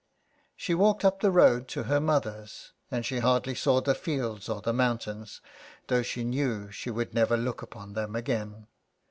She 0.55 0.73
walked 0.73 1.05
up 1.05 1.19
the 1.19 1.29
road 1.29 1.67
to 1.67 1.83
her 1.83 1.99
mother's, 1.99 2.71
and 2.89 3.05
she 3.05 3.19
hardly 3.19 3.53
saw 3.53 3.81
the 3.81 3.93
fields 3.93 4.49
or 4.49 4.59
the 4.59 4.73
mountains, 4.73 5.41
though 5.89 6.01
she 6.01 6.23
knew 6.23 6.71
she 6.71 6.89
would 6.89 7.13
never 7.13 7.37
look 7.37 7.61
upon 7.61 7.93
them 7.93 8.15
again. 8.15 8.65